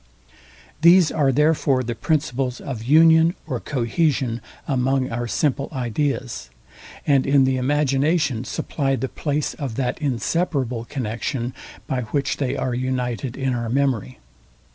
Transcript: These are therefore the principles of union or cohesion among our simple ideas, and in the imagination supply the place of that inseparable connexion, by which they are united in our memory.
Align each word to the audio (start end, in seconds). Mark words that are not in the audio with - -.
These 0.81 1.11
are 1.11 1.31
therefore 1.31 1.83
the 1.83 1.93
principles 1.93 2.59
of 2.59 2.83
union 2.83 3.35
or 3.45 3.59
cohesion 3.59 4.41
among 4.67 5.11
our 5.11 5.27
simple 5.27 5.69
ideas, 5.71 6.49
and 7.05 7.27
in 7.27 7.43
the 7.43 7.57
imagination 7.57 8.43
supply 8.43 8.95
the 8.95 9.07
place 9.07 9.53
of 9.53 9.75
that 9.75 9.99
inseparable 10.01 10.85
connexion, 10.85 11.53
by 11.85 12.01
which 12.01 12.37
they 12.37 12.57
are 12.57 12.73
united 12.73 13.37
in 13.37 13.53
our 13.53 13.69
memory. 13.69 14.17